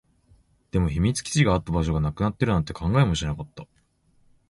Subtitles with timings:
[0.71, 3.67] でも、秘密基地があった場所がなくなっているなんて考えもしなかった